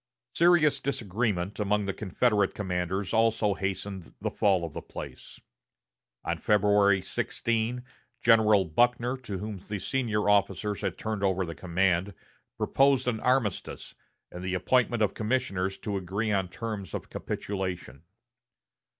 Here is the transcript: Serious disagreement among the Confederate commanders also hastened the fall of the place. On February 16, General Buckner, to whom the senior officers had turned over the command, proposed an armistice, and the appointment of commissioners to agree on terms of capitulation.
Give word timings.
Serious 0.33 0.79
disagreement 0.79 1.59
among 1.59 1.85
the 1.85 1.93
Confederate 1.93 2.55
commanders 2.55 3.13
also 3.13 3.53
hastened 3.53 4.15
the 4.19 4.31
fall 4.31 4.65
of 4.65 4.73
the 4.73 4.81
place. 4.81 5.39
On 6.25 6.39
February 6.39 7.03
16, 7.03 7.83
General 8.19 8.65
Buckner, 8.65 9.15
to 9.17 9.37
whom 9.37 9.59
the 9.67 9.77
senior 9.77 10.27
officers 10.27 10.81
had 10.81 10.97
turned 10.97 11.23
over 11.23 11.45
the 11.45 11.53
command, 11.53 12.15
proposed 12.57 13.07
an 13.07 13.19
armistice, 13.19 13.93
and 14.31 14.43
the 14.43 14.55
appointment 14.55 15.03
of 15.03 15.13
commissioners 15.13 15.77
to 15.77 15.97
agree 15.97 16.31
on 16.31 16.47
terms 16.47 16.95
of 16.95 17.11
capitulation. 17.11 18.01